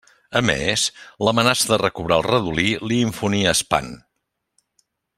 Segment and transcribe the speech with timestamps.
[0.37, 0.85] A més,
[1.27, 3.95] l'amenaça de recobrar el redolí li infonia espant.